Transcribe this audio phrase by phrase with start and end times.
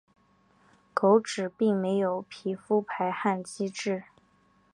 [0.95, 4.05] 狗只并没有皮肤排汗机制。